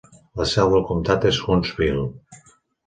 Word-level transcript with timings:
La 0.39 0.47
seu 0.53 0.71
del 0.71 0.81
comtat 0.93 1.29
és 1.33 1.43
Huntsville. 1.47 2.11